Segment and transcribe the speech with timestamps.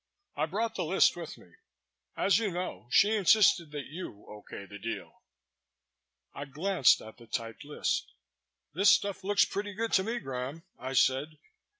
[0.35, 1.51] I've brought the list with me.
[2.17, 5.21] As you know, she insisted that you okay the deal."
[6.33, 8.11] I glanced at the typed list.
[8.73, 11.37] "This stuff looks pretty good to me, Graham," I said.